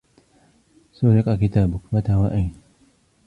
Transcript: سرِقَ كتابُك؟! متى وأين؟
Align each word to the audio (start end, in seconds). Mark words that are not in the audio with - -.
سرِقَ 0.93 1.35
كتابُك؟! 1.41 1.81
متى 1.93 2.13
وأين؟ 2.13 2.53